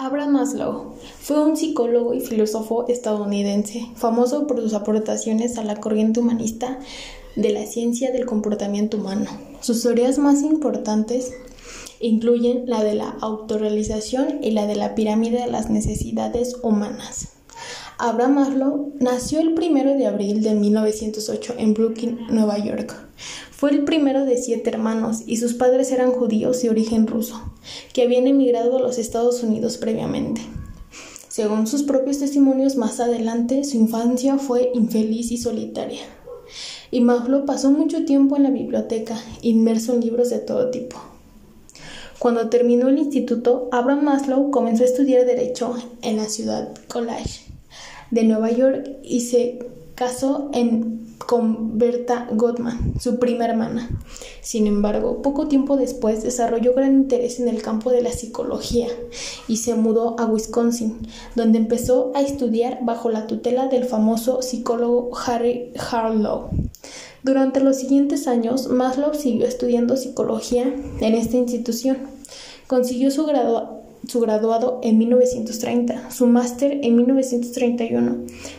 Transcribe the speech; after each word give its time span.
Abraham 0.00 0.34
Maslow 0.34 0.94
fue 1.20 1.44
un 1.44 1.56
psicólogo 1.56 2.14
y 2.14 2.20
filósofo 2.20 2.86
estadounidense, 2.86 3.88
famoso 3.96 4.46
por 4.46 4.60
sus 4.60 4.72
aportaciones 4.72 5.58
a 5.58 5.64
la 5.64 5.80
corriente 5.80 6.20
humanista 6.20 6.78
de 7.34 7.50
la 7.50 7.66
ciencia 7.66 8.12
del 8.12 8.24
comportamiento 8.24 8.96
humano. 8.96 9.28
Sus 9.60 9.82
teorías 9.82 10.18
más 10.18 10.42
importantes 10.42 11.32
incluyen 11.98 12.70
la 12.70 12.84
de 12.84 12.94
la 12.94 13.08
autorrealización 13.20 14.38
y 14.40 14.52
la 14.52 14.68
de 14.68 14.76
la 14.76 14.94
pirámide 14.94 15.40
de 15.40 15.50
las 15.50 15.68
necesidades 15.68 16.58
humanas. 16.62 17.30
Abraham 17.98 18.34
Maslow 18.34 18.92
nació 19.00 19.40
el 19.40 19.48
1 19.48 19.94
de 19.94 20.06
abril 20.06 20.44
de 20.44 20.54
1908 20.54 21.54
en 21.58 21.74
Brooklyn, 21.74 22.20
Nueva 22.30 22.56
York. 22.58 22.94
Fue 23.50 23.72
el 23.72 23.82
primero 23.82 24.24
de 24.24 24.36
siete 24.36 24.70
hermanos 24.70 25.24
y 25.26 25.38
sus 25.38 25.54
padres 25.54 25.90
eran 25.90 26.12
judíos 26.12 26.62
de 26.62 26.70
origen 26.70 27.08
ruso, 27.08 27.47
que 27.98 28.04
habían 28.04 28.28
emigrado 28.28 28.76
a 28.76 28.80
los 28.80 28.96
Estados 28.96 29.42
Unidos 29.42 29.76
previamente. 29.76 30.40
Según 31.26 31.66
sus 31.66 31.82
propios 31.82 32.20
testimonios 32.20 32.76
más 32.76 33.00
adelante, 33.00 33.64
su 33.64 33.76
infancia 33.76 34.38
fue 34.38 34.70
infeliz 34.72 35.32
y 35.32 35.36
solitaria. 35.36 36.02
Y 36.92 37.00
Maslow 37.00 37.44
pasó 37.44 37.72
mucho 37.72 38.04
tiempo 38.04 38.36
en 38.36 38.44
la 38.44 38.50
biblioteca, 38.50 39.20
inmerso 39.42 39.94
en 39.94 40.02
libros 40.02 40.30
de 40.30 40.38
todo 40.38 40.70
tipo. 40.70 40.96
Cuando 42.20 42.48
terminó 42.48 42.86
el 42.86 42.98
instituto, 42.98 43.68
Abraham 43.72 44.04
Maslow 44.04 44.52
comenzó 44.52 44.84
a 44.84 44.86
estudiar 44.86 45.26
Derecho 45.26 45.74
en 46.00 46.18
la 46.18 46.26
ciudad 46.26 46.72
College 46.86 47.46
de 48.12 48.22
Nueva 48.22 48.52
York 48.52 48.90
y 49.02 49.22
se 49.22 49.58
casó 49.96 50.50
en, 50.54 51.07
con 51.26 51.78
Berta 51.78 52.28
Gottman, 52.32 52.94
su 53.00 53.18
prima 53.18 53.44
hermana. 53.44 53.88
Sin 54.40 54.66
embargo, 54.66 55.22
poco 55.22 55.48
tiempo 55.48 55.76
después 55.76 56.22
desarrolló 56.22 56.74
gran 56.74 56.94
interés 56.94 57.40
en 57.40 57.48
el 57.48 57.62
campo 57.62 57.90
de 57.90 58.02
la 58.02 58.12
psicología 58.12 58.88
y 59.46 59.58
se 59.58 59.74
mudó 59.74 60.18
a 60.18 60.26
Wisconsin, 60.26 61.06
donde 61.34 61.58
empezó 61.58 62.12
a 62.14 62.22
estudiar 62.22 62.78
bajo 62.82 63.10
la 63.10 63.26
tutela 63.26 63.68
del 63.68 63.84
famoso 63.84 64.42
psicólogo 64.42 65.10
Harry 65.26 65.72
Harlow. 65.90 66.50
Durante 67.22 67.60
los 67.60 67.76
siguientes 67.76 68.28
años, 68.28 68.68
Maslow 68.68 69.14
siguió 69.14 69.46
estudiando 69.46 69.96
psicología 69.96 70.62
en 71.00 71.14
esta 71.14 71.36
institución. 71.36 71.98
Consiguió 72.68 73.10
su 73.10 73.26
grado 73.26 73.77
su 74.08 74.20
graduado 74.20 74.80
en 74.82 74.96
1930, 74.96 76.10
su 76.10 76.26
máster 76.26 76.80
en 76.82 76.96
1931 76.96 78.16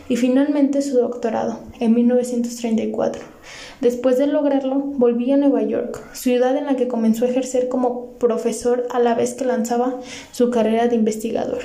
y 0.08 0.16
finalmente 0.16 0.80
su 0.80 0.96
doctorado 0.96 1.58
en 1.80 1.92
1934. 1.92 3.22
Después 3.80 4.16
de 4.16 4.28
lograrlo, 4.28 4.76
volvió 4.76 5.34
a 5.34 5.38
Nueva 5.38 5.62
York, 5.62 6.14
ciudad 6.14 6.56
en 6.56 6.66
la 6.66 6.76
que 6.76 6.86
comenzó 6.86 7.24
a 7.24 7.28
ejercer 7.28 7.68
como 7.68 8.12
profesor 8.12 8.86
a 8.90 9.00
la 9.00 9.14
vez 9.14 9.34
que 9.34 9.44
lanzaba 9.44 10.00
su 10.30 10.50
carrera 10.50 10.86
de 10.86 10.94
investigador. 10.94 11.62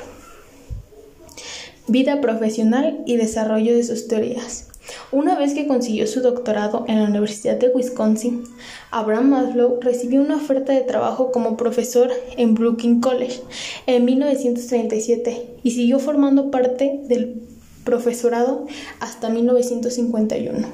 Vida 1.87 2.21
profesional 2.21 3.03
y 3.05 3.17
desarrollo 3.17 3.75
de 3.75 3.83
sus 3.83 4.07
teorías. 4.07 4.69
Una 5.11 5.35
vez 5.37 5.53
que 5.53 5.67
consiguió 5.67 6.07
su 6.07 6.21
doctorado 6.21 6.85
en 6.87 7.01
la 7.01 7.09
Universidad 7.09 7.57
de 7.57 7.69
Wisconsin, 7.69 8.43
Abraham 8.91 9.29
Maslow 9.29 9.79
recibió 9.81 10.21
una 10.21 10.37
oferta 10.37 10.73
de 10.73 10.81
trabajo 10.81 11.31
como 11.31 11.57
profesor 11.57 12.11
en 12.37 12.53
Brooklyn 12.53 13.01
College 13.01 13.41
en 13.87 14.05
1937 14.05 15.57
y 15.63 15.71
siguió 15.71 15.99
formando 15.99 16.51
parte 16.51 17.01
del 17.07 17.41
profesorado 17.83 18.65
hasta 18.99 19.29
1951. 19.29 20.67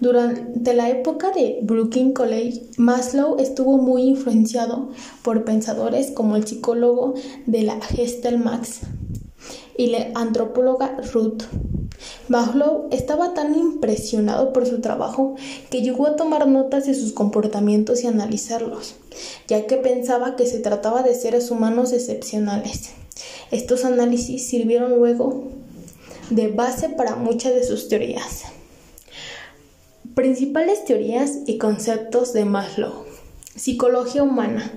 Durante 0.00 0.72
la 0.72 0.88
época 0.88 1.30
de 1.30 1.58
Brooklyn 1.62 2.14
College, 2.14 2.62
Maslow 2.78 3.38
estuvo 3.38 3.76
muy 3.76 4.02
influenciado 4.04 4.88
por 5.22 5.44
pensadores 5.44 6.10
como 6.10 6.36
el 6.36 6.46
psicólogo 6.46 7.14
de 7.44 7.62
la 7.62 7.78
Gestalt 7.82 8.42
Max 8.42 8.80
y 9.76 9.88
la 9.88 10.10
antropóloga 10.14 10.96
Ruth 11.12 11.42
Maslow 12.28 12.88
estaba 12.90 13.34
tan 13.34 13.54
impresionado 13.56 14.52
por 14.52 14.66
su 14.66 14.80
trabajo 14.80 15.36
que 15.70 15.82
llegó 15.82 16.06
a 16.06 16.16
tomar 16.16 16.46
notas 16.46 16.86
de 16.86 16.94
sus 16.94 17.12
comportamientos 17.12 18.02
y 18.02 18.06
analizarlos, 18.06 18.94
ya 19.48 19.66
que 19.66 19.76
pensaba 19.76 20.36
que 20.36 20.46
se 20.46 20.60
trataba 20.60 21.02
de 21.02 21.14
seres 21.14 21.50
humanos 21.50 21.92
excepcionales. 21.92 22.90
Estos 23.50 23.84
análisis 23.84 24.46
sirvieron 24.48 24.96
luego 24.98 25.44
de 26.30 26.48
base 26.48 26.88
para 26.88 27.16
muchas 27.16 27.54
de 27.54 27.64
sus 27.64 27.88
teorías. 27.88 28.44
Principales 30.14 30.84
teorías 30.84 31.38
y 31.46 31.58
conceptos 31.58 32.32
de 32.32 32.44
Maslow. 32.44 33.09
Psicología 33.56 34.22
humana. 34.22 34.70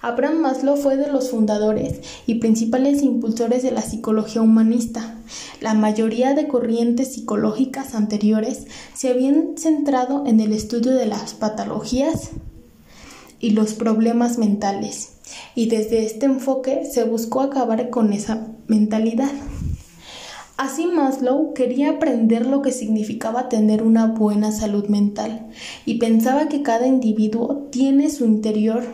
Abraham 0.00 0.42
Maslow 0.42 0.76
fue 0.76 0.96
de 0.96 1.10
los 1.10 1.30
fundadores 1.30 2.00
y 2.24 2.36
principales 2.36 3.02
impulsores 3.02 3.64
de 3.64 3.72
la 3.72 3.82
psicología 3.82 4.42
humanista. 4.42 5.16
La 5.60 5.74
mayoría 5.74 6.32
de 6.32 6.46
corrientes 6.46 7.14
psicológicas 7.14 7.96
anteriores 7.96 8.66
se 8.94 9.10
habían 9.10 9.56
centrado 9.56 10.24
en 10.24 10.38
el 10.38 10.52
estudio 10.52 10.92
de 10.92 11.06
las 11.06 11.34
patologías 11.34 12.30
y 13.40 13.50
los 13.50 13.74
problemas 13.74 14.38
mentales, 14.38 15.14
y 15.56 15.68
desde 15.68 16.06
este 16.06 16.26
enfoque 16.26 16.88
se 16.90 17.02
buscó 17.02 17.40
acabar 17.40 17.90
con 17.90 18.12
esa 18.12 18.46
mentalidad. 18.68 19.32
Así 20.56 20.86
Maslow 20.86 21.54
quería 21.54 21.90
aprender 21.90 22.46
lo 22.46 22.62
que 22.62 22.72
significaba 22.72 23.48
tener 23.48 23.82
una 23.82 24.06
buena 24.06 24.52
salud 24.52 24.86
mental 24.88 25.48
y 25.86 25.98
pensaba 25.98 26.48
que 26.48 26.62
cada 26.62 26.86
individuo 26.86 27.68
tiene 27.70 28.10
su 28.10 28.24
interior 28.24 28.84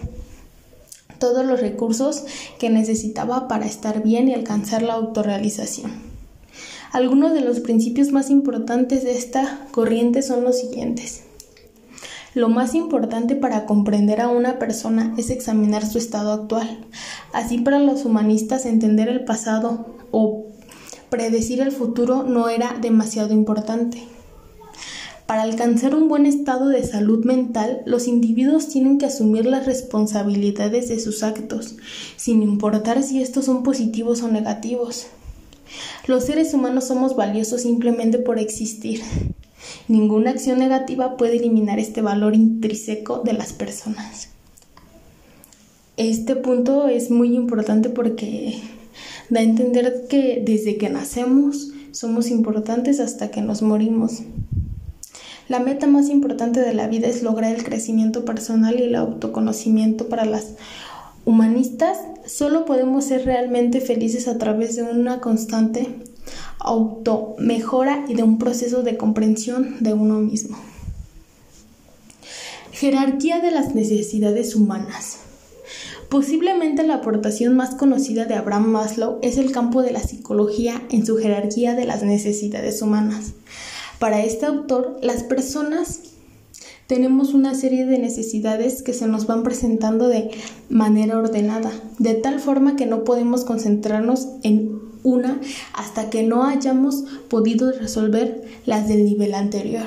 todos 1.19 1.45
los 1.45 1.61
recursos 1.61 2.25
que 2.59 2.71
necesitaba 2.71 3.49
para 3.49 3.67
estar 3.67 4.03
bien 4.03 4.29
y 4.29 4.35
alcanzar 4.35 4.83
la 4.83 4.95
autorrealización. 4.95 5.93
Algunos 6.93 7.35
de 7.35 7.43
los 7.43 7.61
principios 7.61 8.13
más 8.13 8.31
importantes 8.31 9.05
de 9.05 9.13
esta 9.13 9.67
corriente 9.73 10.23
son 10.23 10.45
los 10.45 10.59
siguientes. 10.59 11.25
Lo 12.35 12.49
más 12.49 12.75
importante 12.75 13.35
para 13.35 13.67
comprender 13.67 14.21
a 14.21 14.29
una 14.29 14.59
persona 14.59 15.15
es 15.19 15.31
examinar 15.31 15.85
su 15.85 15.99
estado 15.99 16.33
actual. 16.33 16.87
Así 17.33 17.59
para 17.59 17.79
los 17.79 18.05
humanistas 18.05 18.65
entender 18.65 19.09
el 19.09 19.25
pasado 19.25 19.87
o 20.13 20.48
predecir 21.11 21.61
el 21.61 21.73
futuro 21.73 22.23
no 22.23 22.49
era 22.49 22.77
demasiado 22.81 23.33
importante. 23.33 24.03
Para 25.27 25.43
alcanzar 25.43 25.95
un 25.95 26.09
buen 26.09 26.25
estado 26.25 26.69
de 26.69 26.83
salud 26.85 27.25
mental, 27.25 27.83
los 27.85 28.09
individuos 28.09 28.69
tienen 28.69 28.97
que 28.97 29.05
asumir 29.07 29.45
las 29.45 29.67
responsabilidades 29.67 30.89
de 30.89 30.99
sus 30.99 31.23
actos, 31.23 31.77
sin 32.17 32.43
importar 32.43 33.03
si 33.03 33.21
estos 33.21 33.45
son 33.45 33.63
positivos 33.63 34.23
o 34.23 34.29
negativos. 34.29 35.07
Los 36.07 36.25
seres 36.25 36.55
humanos 36.55 36.87
somos 36.87 37.15
valiosos 37.15 37.61
simplemente 37.61 38.19
por 38.19 38.39
existir. 38.39 39.03
Ninguna 39.87 40.31
acción 40.31 40.59
negativa 40.59 41.19
puede 41.19 41.37
eliminar 41.37 41.79
este 41.79 42.01
valor 42.01 42.35
intrínseco 42.35 43.21
de 43.23 43.35
las 43.35 43.53
personas. 43.53 44.31
Este 45.99 46.37
punto 46.37 46.89
es 46.89 47.11
muy 47.11 47.35
importante 47.35 47.91
porque 47.91 48.63
da 49.31 49.41
a 49.41 49.43
entender 49.43 50.07
que 50.09 50.43
desde 50.45 50.77
que 50.77 50.89
nacemos 50.89 51.73
somos 51.93 52.31
importantes 52.31 53.01
hasta 53.01 53.31
que 53.31 53.43
nos 53.43 53.63
morimos. 53.63 54.23
La 55.49 55.61
meta 55.61 55.87
más 55.87 56.11
importante 56.11 56.61
de 56.61 56.75
la 56.75 56.89
vida 56.89 57.09
es 57.09 57.23
lograr 57.23 57.55
el 57.55 57.65
crecimiento 57.65 58.25
personal 58.25 58.79
y 58.79 58.83
el 58.83 58.95
autoconocimiento 58.95 60.09
para 60.09 60.27
las 60.27 60.55
humanistas. 61.25 61.99
Solo 62.27 62.67
podemos 62.67 63.05
ser 63.05 63.25
realmente 63.25 63.81
felices 63.81 64.29
a 64.29 64.37
través 64.37 64.77
de 64.77 64.83
una 64.83 65.21
constante 65.21 65.89
automejora 66.59 68.05
y 68.09 68.15
de 68.15 68.23
un 68.23 68.39
proceso 68.39 68.83
de 68.83 68.99
comprensión 68.99 69.77
de 69.81 69.95
uno 69.95 70.21
mismo. 70.21 70.59
Jerarquía 72.73 73.41
de 73.41 73.51
las 73.51 73.75
necesidades 73.75 74.55
humanas. 74.55 75.28
Posiblemente 76.09 76.87
la 76.87 76.95
aportación 76.95 77.55
más 77.55 77.75
conocida 77.75 78.25
de 78.25 78.35
Abraham 78.35 78.69
Maslow 78.69 79.19
es 79.21 79.37
el 79.37 79.53
campo 79.53 79.83
de 79.83 79.93
la 79.93 80.01
psicología 80.01 80.83
en 80.91 81.05
su 81.05 81.19
jerarquía 81.19 81.75
de 81.75 81.85
las 81.85 82.03
necesidades 82.03 82.81
humanas. 82.81 83.35
Para 83.99 84.23
este 84.23 84.47
autor, 84.47 84.99
las 85.03 85.23
personas 85.23 86.01
tenemos 86.87 87.35
una 87.35 87.55
serie 87.55 87.85
de 87.85 87.99
necesidades 87.99 88.83
que 88.83 88.95
se 88.95 89.07
nos 89.07 89.27
van 89.27 89.43
presentando 89.43 90.09
de 90.09 90.31
manera 90.71 91.19
ordenada, 91.19 91.71
de 91.99 92.15
tal 92.15 92.41
forma 92.41 92.77
que 92.77 92.87
no 92.87 93.05
podemos 93.05 93.45
concentrarnos 93.45 94.29
en 94.43 94.81
una 95.03 95.39
hasta 95.75 96.09
que 96.09 96.23
no 96.23 96.45
hayamos 96.45 97.05
podido 97.29 97.71
resolver 97.73 98.45
las 98.65 98.89
del 98.89 99.05
nivel 99.05 99.35
anterior. 99.35 99.85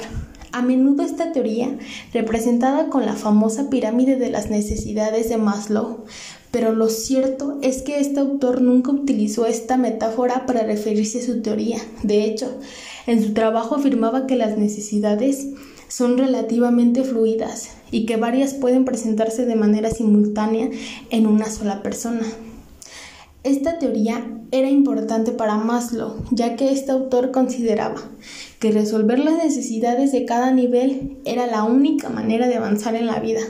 A 0.53 0.61
menudo 0.61 1.03
esta 1.03 1.31
teoría, 1.31 1.77
representada 2.13 2.89
con 2.89 3.05
la 3.05 3.13
famosa 3.13 3.69
pirámide 3.69 4.17
de 4.17 4.29
las 4.29 4.49
necesidades 4.49 5.29
de 5.29 5.37
Maslow, 5.37 6.03
pero 6.51 6.73
lo 6.73 6.89
cierto 6.89 7.57
es 7.61 7.81
que 7.81 7.99
este 7.99 8.19
autor 8.19 8.61
nunca 8.61 8.91
utilizó 8.91 9.45
esta 9.45 9.77
metáfora 9.77 10.45
para 10.45 10.63
referirse 10.63 11.19
a 11.19 11.25
su 11.25 11.41
teoría. 11.41 11.79
De 12.03 12.25
hecho, 12.25 12.59
en 13.07 13.23
su 13.23 13.33
trabajo 13.33 13.75
afirmaba 13.75 14.27
que 14.27 14.35
las 14.35 14.57
necesidades 14.57 15.47
son 15.87 16.17
relativamente 16.17 17.03
fluidas 17.03 17.69
y 17.89 18.05
que 18.05 18.17
varias 18.17 18.53
pueden 18.53 18.83
presentarse 18.83 19.45
de 19.45 19.55
manera 19.55 19.89
simultánea 19.89 20.69
en 21.09 21.27
una 21.27 21.49
sola 21.49 21.81
persona. 21.81 22.23
Esta 23.43 23.79
teoría 23.79 24.23
era 24.51 24.69
importante 24.69 25.31
para 25.31 25.57
Maslow, 25.57 26.23
ya 26.29 26.55
que 26.55 26.71
este 26.71 26.91
autor 26.91 27.31
consideraba 27.31 27.99
que 28.59 28.71
resolver 28.71 29.17
las 29.17 29.43
necesidades 29.43 30.11
de 30.11 30.25
cada 30.25 30.51
nivel 30.51 31.17
era 31.25 31.47
la 31.47 31.63
única 31.63 32.09
manera 32.09 32.47
de 32.47 32.57
avanzar 32.57 32.93
en 32.93 33.07
la 33.07 33.19
vida 33.19 33.41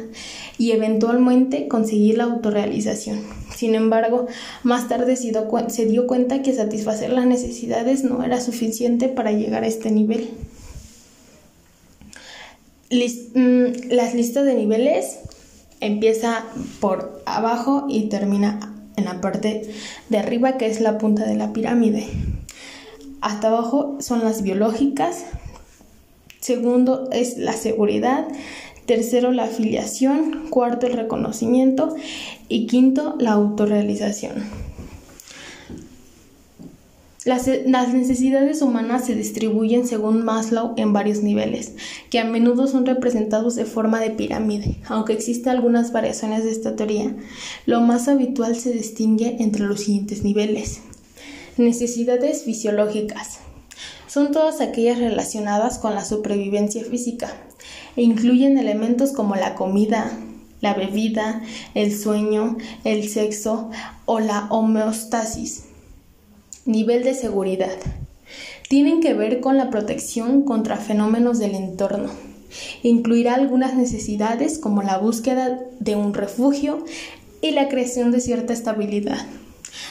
y 0.57 0.71
eventualmente 0.71 1.67
conseguir 1.67 2.19
la 2.19 2.23
autorrealización. 2.23 3.19
Sin 3.53 3.75
embargo, 3.75 4.27
más 4.63 4.87
tarde 4.87 5.17
se 5.17 5.85
dio 5.85 6.07
cuenta 6.07 6.41
que 6.41 6.53
satisfacer 6.53 7.11
las 7.11 7.25
necesidades 7.25 8.05
no 8.05 8.23
era 8.23 8.39
suficiente 8.39 9.09
para 9.09 9.33
llegar 9.33 9.63
a 9.63 9.67
este 9.67 9.91
nivel. 9.91 10.29
Mm, 12.91 13.91
las 13.91 14.13
listas 14.13 14.45
de 14.45 14.55
niveles 14.55 15.19
empieza 15.81 16.45
por 16.79 17.21
abajo 17.25 17.87
y 17.89 18.09
termina 18.09 18.70
en 18.95 19.05
la 19.05 19.21
parte 19.21 19.69
de 20.09 20.17
arriba 20.17 20.57
que 20.57 20.67
es 20.67 20.81
la 20.81 20.97
punta 20.97 21.25
de 21.25 21.35
la 21.35 21.53
pirámide. 21.53 22.07
Hasta 23.21 23.49
abajo 23.49 23.97
son 23.99 24.23
las 24.23 24.41
biológicas, 24.41 25.25
segundo 26.39 27.09
es 27.11 27.37
la 27.37 27.53
seguridad, 27.53 28.27
tercero 28.85 29.31
la 29.31 29.43
afiliación, 29.43 30.47
cuarto 30.49 30.87
el 30.87 30.93
reconocimiento 30.93 31.95
y 32.49 32.67
quinto 32.67 33.15
la 33.19 33.33
autorrealización. 33.33 34.60
Las, 37.23 37.45
necesidades 37.45 38.63
humanas 38.63 39.05
se 39.05 39.13
distribuyen 39.13 39.87
según 39.87 40.25
Maslow 40.25 40.73
en 40.75 40.91
varios 40.91 41.21
niveles, 41.21 41.73
que 42.09 42.17
a 42.17 42.23
menudo 42.23 42.65
son 42.65 42.83
representados 42.83 43.55
de 43.55 43.65
forma 43.65 43.99
de 43.99 44.09
pirámide. 44.09 44.77
Aunque 44.87 45.13
existen 45.13 45.49
algunas 45.49 45.91
variaciones 45.91 46.43
de 46.43 46.51
esta 46.51 46.75
teoría, 46.75 47.15
lo 47.67 47.79
más 47.81 48.07
habitual 48.07 48.55
se 48.55 48.71
distingue 48.71 49.37
entre 49.39 49.65
los 49.65 49.81
siguientes 49.81 50.23
niveles. 50.23 50.79
Necesidades 51.57 52.41
fisiológicas. 52.43 53.37
Son 54.07 54.31
todas 54.31 54.59
aquellas 54.59 54.97
relacionadas 54.97 55.77
con 55.77 55.93
la 55.93 56.03
supervivencia 56.03 56.83
física 56.83 57.31
e 57.95 58.01
incluyen 58.01 58.57
elementos 58.57 59.11
como 59.11 59.35
la 59.35 59.53
comida, 59.53 60.11
la 60.59 60.73
bebida, 60.73 61.43
el 61.75 61.95
sueño, 61.95 62.57
el 62.83 63.07
sexo 63.07 63.69
o 64.05 64.19
la 64.19 64.47
homeostasis. 64.49 65.65
Nivel 66.65 67.03
de 67.03 67.15
seguridad. 67.15 67.75
Tienen 68.69 69.01
que 69.01 69.15
ver 69.15 69.39
con 69.39 69.57
la 69.57 69.71
protección 69.71 70.43
contra 70.43 70.77
fenómenos 70.77 71.39
del 71.39 71.55
entorno. 71.55 72.11
Incluirá 72.83 73.33
algunas 73.33 73.73
necesidades 73.73 74.59
como 74.59 74.83
la 74.83 74.99
búsqueda 74.99 75.59
de 75.79 75.95
un 75.95 76.13
refugio 76.13 76.85
y 77.41 77.51
la 77.51 77.67
creación 77.67 78.11
de 78.11 78.19
cierta 78.19 78.53
estabilidad. 78.53 79.25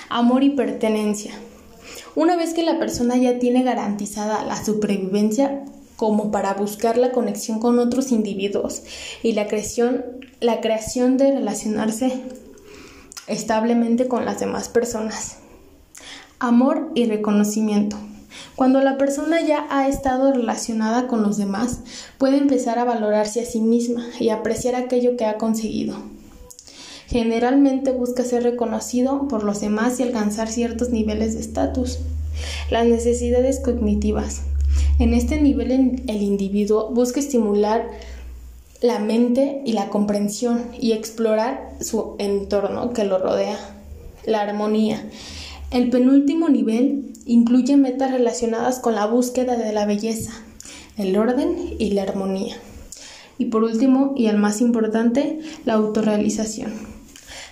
Amor 0.08 0.44
y 0.44 0.50
pertenencia. 0.50 1.32
Una 2.14 2.37
vez 2.37 2.55
que 2.55 2.62
la 2.62 2.78
persona 2.78 3.17
ya 3.17 3.40
tiene 3.40 3.64
garantizada 3.64 4.44
la 4.44 4.62
supervivencia, 4.64 5.64
como 5.96 6.31
para 6.31 6.55
buscar 6.55 6.99
la 6.99 7.11
conexión 7.11 7.58
con 7.58 7.81
otros 7.81 8.12
individuos 8.12 8.82
y 9.25 9.32
la 9.32 9.49
creación, 9.49 10.05
la 10.38 10.61
creación 10.61 11.17
de 11.17 11.32
relacionarse 11.32 12.12
establemente 13.26 14.06
con 14.06 14.25
las 14.25 14.38
demás 14.38 14.69
personas. 14.69 15.40
Amor 16.43 16.91
y 16.95 17.05
reconocimiento. 17.05 17.99
Cuando 18.57 18.81
la 18.81 18.97
persona 18.97 19.43
ya 19.47 19.67
ha 19.69 19.89
estado 19.89 20.33
relacionada 20.33 21.07
con 21.07 21.23
los 21.23 21.37
demás, 21.37 21.81
puede 22.17 22.39
empezar 22.39 22.79
a 22.79 22.85
valorarse 22.85 23.43
a 23.43 23.45
sí 23.45 23.61
misma 23.61 24.07
y 24.19 24.31
apreciar 24.31 24.75
aquello 24.75 25.19
que 25.19 25.27
ha 25.27 25.37
conseguido. 25.37 25.97
Generalmente 27.09 27.91
busca 27.93 28.25
ser 28.25 28.43
reconocido 28.45 29.29
por 29.29 29.45
los 29.45 29.61
demás 29.61 30.01
y 30.01 30.05
alcanzar 30.05 30.49
ciertos 30.49 30.89
niveles 30.89 31.35
de 31.35 31.41
estatus. 31.41 31.99
Las 32.71 32.87
necesidades 32.87 33.61
cognitivas. 33.61 34.41
En 34.99 35.13
este 35.13 35.43
nivel 35.43 36.03
el 36.07 36.23
individuo 36.23 36.89
busca 36.89 37.21
estimular 37.21 37.87
la 38.81 38.99
mente 38.99 39.61
y 39.67 39.75
la 39.75 39.91
comprensión 39.91 40.69
y 40.81 40.93
explorar 40.93 41.69
su 41.83 42.15
entorno 42.19 42.95
que 42.95 43.05
lo 43.05 43.19
rodea. 43.19 43.59
La 44.25 44.41
armonía. 44.41 45.05
El 45.70 45.88
penúltimo 45.88 46.49
nivel 46.49 47.12
incluye 47.26 47.76
metas 47.76 48.11
relacionadas 48.11 48.81
con 48.81 48.96
la 48.96 49.06
búsqueda 49.06 49.56
de 49.56 49.72
la 49.72 49.87
belleza, 49.87 50.32
el 50.96 51.17
orden 51.17 51.76
y 51.78 51.93
la 51.93 52.02
armonía. 52.02 52.56
Y 53.38 53.46
por 53.46 53.62
último, 53.62 54.12
y 54.17 54.26
el 54.26 54.37
más 54.37 54.61
importante, 54.61 55.38
la 55.64 55.75
autorrealización. 55.75 56.72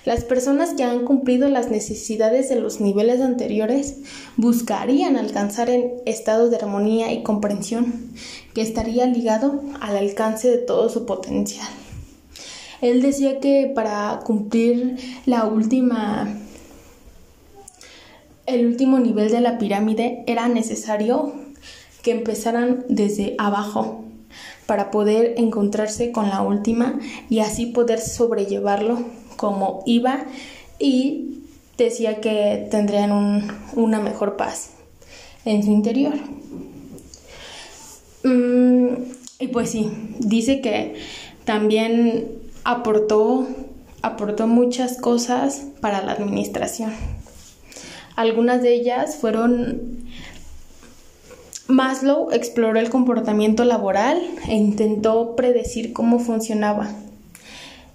Las 0.05 0.25
personas 0.25 0.75
que 0.75 0.83
han 0.83 1.05
cumplido 1.05 1.49
las 1.49 1.71
necesidades 1.71 2.49
de 2.49 2.59
los 2.61 2.81
niveles 2.81 3.21
anteriores 3.21 3.99
buscarían 4.37 5.17
alcanzar 5.17 5.71
en 5.71 5.93
estado 6.05 6.51
de 6.51 6.57
armonía 6.57 7.13
y 7.13 7.23
comprensión 7.23 8.11
que 8.53 8.63
estaría 8.63 9.07
ligado 9.07 9.63
al 9.81 9.97
alcance 9.97 10.51
de 10.51 10.59
todo 10.59 10.89
su 10.89 11.07
potencial. 11.07 11.69
Él 12.81 13.01
decía 13.01 13.39
que 13.39 13.71
para 13.73 14.21
cumplir 14.25 14.97
la 15.25 15.45
última 15.45 16.37
el 18.49 18.67
último 18.67 18.99
nivel 18.99 19.31
de 19.31 19.41
la 19.41 19.59
pirámide 19.59 20.25
era 20.27 20.49
necesario 20.49 21.33
que 22.03 22.13
empezaran 22.13 22.85
desde 22.89 23.35
abajo 23.39 24.05
para 24.67 24.91
poder 24.91 25.35
encontrarse 25.37 26.13
con 26.13 26.29
la 26.31 26.43
última 26.43 26.99
y 27.29 27.41
así 27.41 27.67
poder 27.67 28.01
sobrellevarlo 28.01 29.03
como 29.37 29.83
iba 29.87 30.25
y 30.79 31.43
decía 31.77 32.21
que 32.21 32.67
tendrían 32.71 33.49
una 33.75 34.01
mejor 34.01 34.37
paz 34.37 34.71
en 35.45 35.63
su 35.63 35.71
interior. 35.71 36.15
Mm, 38.25 38.89
y 39.39 39.49
pues 39.49 39.71
sí, 39.71 39.91
dice 40.19 40.61
que 40.61 40.97
también 41.45 42.29
aportó, 42.65 43.47
aportó 44.03 44.47
muchas 44.47 44.99
cosas 44.99 45.67
para 45.81 46.03
la 46.03 46.13
administración. 46.13 46.93
Algunas 48.19 48.63
de 48.63 48.75
ellas 48.75 49.15
fueron 49.15 50.09
Maslow 51.69 52.33
exploró 52.33 52.77
el 52.81 52.91
comportamiento 52.91 53.63
laboral 53.63 54.21
e 54.49 54.57
intentó 54.57 55.37
predecir 55.37 55.93
cómo 55.93 56.19
funcionaba 56.19 56.91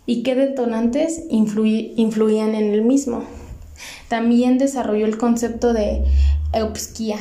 y 0.06 0.24
qué 0.24 0.36
detonantes 0.36 1.24
influían 1.30 2.56
en 2.56 2.74
el 2.74 2.84
mismo. 2.84 3.26
También 4.08 4.58
desarrolló 4.58 5.06
el 5.08 5.18
concepto 5.18 5.74
de 5.74 6.06
eupsquía, 6.54 7.18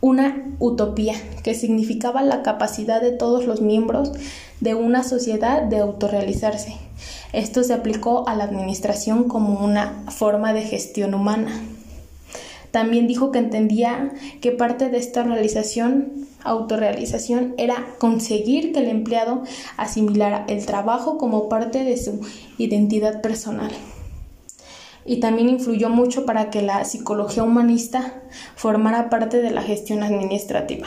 una 0.00 0.54
utopía 0.60 1.16
que 1.42 1.54
significaba 1.54 2.22
la 2.22 2.42
capacidad 2.42 3.02
de 3.02 3.10
todos 3.10 3.44
los 3.44 3.60
miembros 3.60 4.12
de 4.60 4.76
una 4.76 5.02
sociedad 5.02 5.62
de 5.62 5.78
autorrealizarse. 5.78 6.76
Esto 7.32 7.64
se 7.64 7.74
aplicó 7.74 8.28
a 8.28 8.36
la 8.36 8.44
administración 8.44 9.24
como 9.24 9.64
una 9.64 10.04
forma 10.10 10.52
de 10.52 10.62
gestión 10.62 11.14
humana. 11.14 11.60
También 12.70 13.06
dijo 13.08 13.32
que 13.32 13.38
entendía 13.38 14.12
que 14.40 14.52
parte 14.52 14.88
de 14.88 14.98
esta 14.98 15.22
realización, 15.22 16.26
autorrealización, 16.44 17.54
era 17.58 17.86
conseguir 17.98 18.72
que 18.72 18.80
el 18.80 18.88
empleado 18.88 19.42
asimilara 19.76 20.44
el 20.48 20.64
trabajo 20.66 21.18
como 21.18 21.48
parte 21.48 21.82
de 21.82 21.96
su 21.96 22.20
identidad 22.58 23.20
personal. 23.22 23.72
Y 25.04 25.18
también 25.18 25.48
influyó 25.48 25.88
mucho 25.88 26.26
para 26.26 26.50
que 26.50 26.62
la 26.62 26.84
psicología 26.84 27.42
humanista 27.42 28.22
formara 28.54 29.10
parte 29.10 29.42
de 29.42 29.50
la 29.50 29.62
gestión 29.62 30.02
administrativa. 30.02 30.86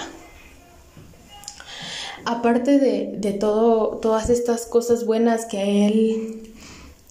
Aparte 2.25 2.79
de, 2.79 3.15
de 3.17 3.33
todo, 3.33 3.97
todas 3.97 4.29
estas 4.29 4.65
cosas 4.65 5.05
buenas 5.05 5.45
que 5.45 5.87
él 5.87 6.53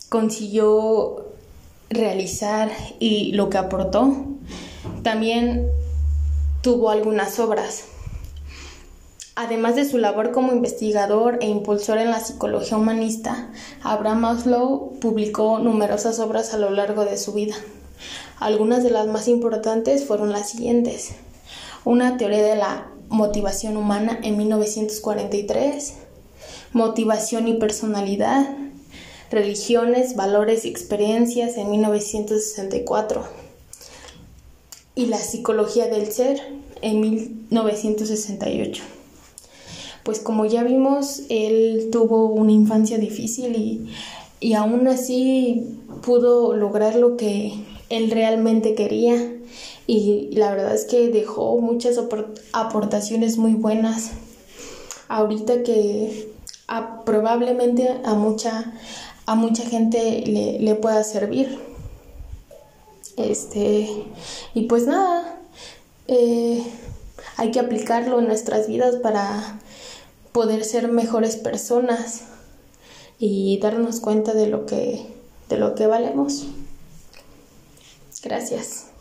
consiguió 0.09 1.32
realizar 1.93 2.71
y 2.99 3.33
lo 3.33 3.51
que 3.51 3.59
aportó, 3.59 4.27
también 5.03 5.69
tuvo 6.63 6.91
algunas 6.91 7.39
obras. 7.39 7.85
Además 9.35 9.77
de 9.77 9.89
su 9.89 9.97
labor 9.97 10.31
como 10.31 10.53
investigador 10.53 11.39
e 11.41 11.49
impulsor 11.49 11.99
en 11.99 12.11
la 12.11 12.21
psicología 12.21 12.77
humanista, 12.77 13.51
Abraham 13.83 14.21
Maslow 14.21 14.99
publicó 15.01 15.59
numerosas 15.59 16.19
obras 16.21 16.53
a 16.53 16.59
lo 16.59 16.71
largo 16.71 17.05
de 17.05 17.17
su 17.17 17.33
vida. 17.33 17.55
Algunas 18.39 18.83
de 18.83 18.91
las 18.91 19.07
más 19.07 19.29
importantes 19.29 20.05
fueron 20.05 20.33
las 20.33 20.51
siguientes. 20.51 21.13
Una 21.85 22.17
teoría 22.19 22.43
de 22.43 22.57
la 22.57 22.89
motivación 23.09 23.77
humana 23.77 24.19
en 24.23 24.37
1943, 24.37 25.95
Motivación 26.73 27.49
y 27.49 27.55
personalidad, 27.55 28.57
Religiones, 29.33 30.15
Valores 30.15 30.67
y 30.67 30.69
Experiencias 30.69 31.57
en 31.57 31.71
1964 31.71 33.25
y 34.95 35.07
La 35.07 35.17
Psicología 35.17 35.87
del 35.87 36.13
Ser 36.13 36.39
en 36.83 37.01
1968. 37.01 38.83
Pues 40.03 40.21
como 40.21 40.45
ya 40.45 40.63
vimos, 40.63 41.23
él 41.31 41.89
tuvo 41.91 42.27
una 42.27 42.53
infancia 42.53 42.99
difícil 42.99 43.57
y, 43.57 43.91
y 44.39 44.53
aún 44.53 44.87
así 44.87 45.79
pudo 46.05 46.55
lograr 46.55 46.97
lo 46.97 47.17
que 47.17 47.55
él 47.89 48.11
realmente 48.11 48.75
quería. 48.75 49.33
Y 49.87 50.29
la 50.33 50.51
verdad 50.51 50.75
es 50.75 50.85
que 50.85 51.09
dejó 51.09 51.59
muchas 51.59 51.99
aportaciones 52.53 53.39
muy 53.39 53.55
buenas. 53.55 54.11
Ahorita 55.09 55.63
que 55.63 56.31
probablemente 57.05 57.89
a 58.05 58.15
mucha 58.15 58.73
a 59.27 59.35
mucha 59.35 59.65
gente 59.65 60.25
le, 60.27 60.59
le 60.59 60.75
pueda 60.75 61.03
servir 61.05 61.59
este 63.17 64.05
y 64.55 64.63
pues 64.63 64.87
nada 64.87 65.39
eh, 66.09 66.63
hay 67.37 67.51
que 67.51 67.61
aplicarlo 67.61 68.19
en 68.19 68.27
nuestras 68.27 68.69
vidas 68.69 68.97
para 68.97 69.61
poder 70.33 70.65
ser 70.65 70.89
mejores 70.89 71.37
personas 71.37 72.23
y 73.19 73.59
darnos 73.61 74.01
cuenta 74.01 74.35
de 74.35 74.47
lo 74.47 74.67
que 74.67 75.07
de 75.49 75.59
lo 75.59 75.75
que 75.75 75.87
valemos. 75.87 76.47
Gracias. 78.23 78.92